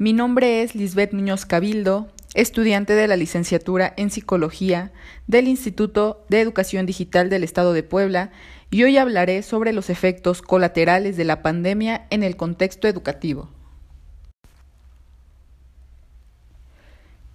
[0.00, 4.92] Mi nombre es Lisbeth Muñoz Cabildo, estudiante de la licenciatura en Psicología
[5.26, 8.30] del Instituto de Educación Digital del Estado de Puebla
[8.70, 13.48] y hoy hablaré sobre los efectos colaterales de la pandemia en el contexto educativo.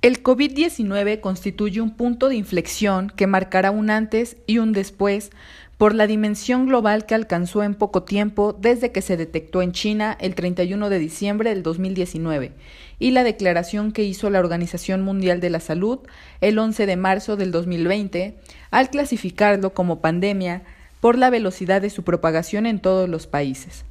[0.04, 5.32] El COVID-19 constituye un punto de inflexión que marcará un antes y un después
[5.78, 10.18] por la dimensión global que alcanzó en poco tiempo desde que se detectó en China
[10.20, 12.52] el 31 de diciembre del 2019
[13.00, 16.00] y la declaración que hizo la Organización Mundial de la Salud
[16.42, 18.36] el 11 de marzo del 2020
[18.72, 20.64] al clasificarlo como pandemia
[21.00, 23.86] por la velocidad de su propagación en todos los países.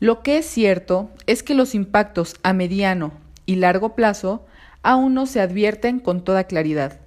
[0.00, 3.12] Lo que es cierto es que los impactos a mediano
[3.46, 4.44] y largo plazo
[4.82, 7.00] aún no se advierten con toda claridad.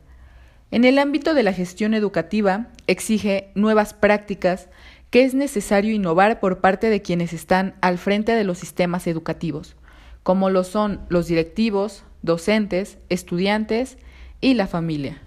[0.72, 4.68] En el ámbito de la gestión educativa, exige nuevas prácticas
[5.10, 9.76] que es necesario innovar por parte de quienes están al frente de los sistemas educativos,
[10.24, 13.98] como lo son los directivos, docentes, estudiantes
[14.42, 15.22] y la familia.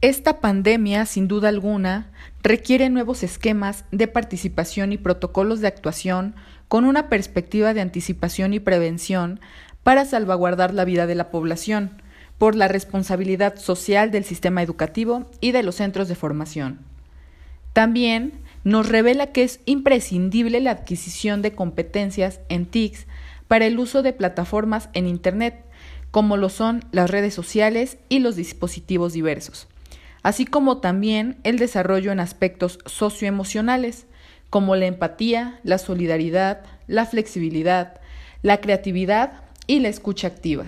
[0.00, 2.10] Esta pandemia, sin duda alguna,
[2.42, 6.34] requiere nuevos esquemas de participación y protocolos de actuación
[6.68, 9.40] con una perspectiva de anticipación y prevención
[9.84, 12.02] para salvaguardar la vida de la población,
[12.38, 16.80] por la responsabilidad social del sistema educativo y de los centros de formación.
[17.72, 18.32] También
[18.64, 23.06] nos revela que es imprescindible la adquisición de competencias en TICS
[23.46, 25.64] para el uso de plataformas en Internet,
[26.10, 29.68] como lo son las redes sociales y los dispositivos diversos,
[30.22, 34.06] así como también el desarrollo en aspectos socioemocionales,
[34.48, 38.00] como la empatía, la solidaridad, la flexibilidad,
[38.42, 40.66] la creatividad y la escucha activa.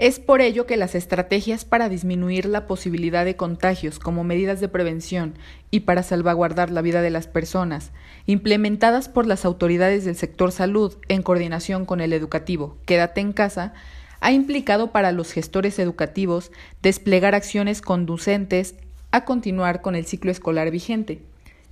[0.00, 4.68] Es por ello que las estrategias para disminuir la posibilidad de contagios como medidas de
[4.68, 5.34] prevención
[5.70, 7.90] y para salvaguardar la vida de las personas,
[8.24, 13.74] implementadas por las autoridades del sector salud en coordinación con el educativo Quédate en casa,
[14.20, 18.76] ha implicado para los gestores educativos desplegar acciones conducentes
[19.10, 21.20] a continuar con el ciclo escolar vigente,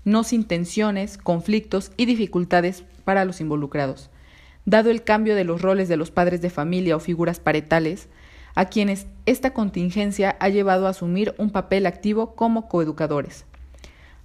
[0.05, 4.11] no sin tensiones, conflictos y dificultades para los involucrados.
[4.69, 8.11] Dado el cambio de los roles de los padres de familia o figuras paretales,
[8.55, 13.47] a quienes esta contingencia ha llevado a asumir un papel activo como coeducadores.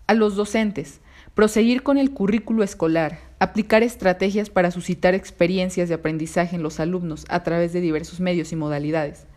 [0.05, 0.99] A los docentes,
[1.33, 7.23] proseguir con el currículo escolar, aplicar estrategias para suscitar experiencias de aprendizaje en los alumnos
[7.29, 9.27] a través de diversos medios y modalidades.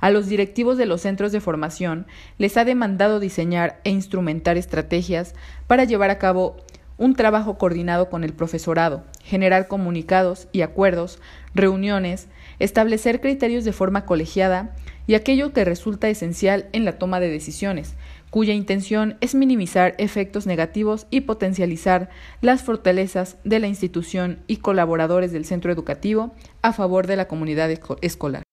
[0.00, 2.06] A los directivos de los centros de formación
[2.38, 5.34] les ha demandado diseñar e instrumentar estrategias
[5.66, 6.56] para llevar a cabo
[6.98, 11.18] un trabajo coordinado con el profesorado, generar comunicados y acuerdos,
[11.54, 14.74] reuniones, establecer criterios de forma colegiada
[15.06, 17.94] y aquello que resulta esencial en la toma de decisiones,
[18.30, 25.32] cuya intención es minimizar efectos negativos y potencializar las fortalezas de la institución y colaboradores
[25.32, 27.70] del centro educativo a favor de la comunidad
[28.02, 28.45] escolar.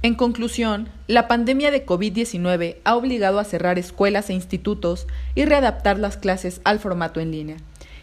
[0.00, 5.98] En conclusión, la pandemia de COVID-19 ha obligado a cerrar escuelas e institutos y readaptar
[5.98, 7.56] las clases al formato en línea.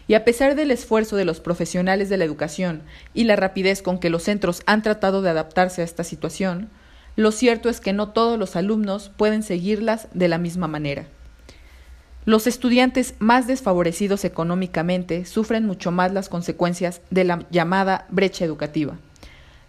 [0.06, 2.82] Y a pesar del esfuerzo de los profesionales de la educación
[3.14, 6.68] y la rapidez con que los centros han tratado de adaptarse a esta situación,
[7.16, 11.06] lo cierto es que no todos los alumnos pueden seguirlas de la misma manera.
[12.26, 18.98] Los estudiantes más desfavorecidos económicamente sufren mucho más las consecuencias de la llamada brecha educativa.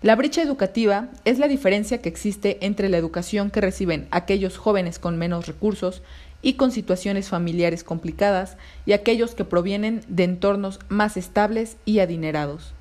[0.03, 4.99] La brecha educativa es la diferencia que existe entre la educación que reciben aquellos jóvenes
[4.99, 6.03] con menos recursos
[6.43, 12.75] y con situaciones familiares complicadas y aquellos que provienen de entornos más estables y adinerados.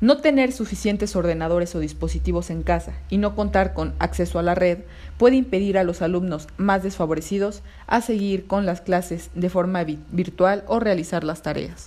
[0.00, 4.54] No tener suficientes ordenadores o dispositivos en casa y no contar con acceso a la
[4.54, 4.78] red
[5.16, 10.62] puede impedir a los alumnos más desfavorecidos a seguir con las clases de forma virtual
[10.68, 11.76] o realizar las tareas.